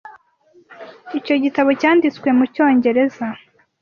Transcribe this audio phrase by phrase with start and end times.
[1.19, 3.25] Icyo gitabo cyanditswe mu Cyongereza.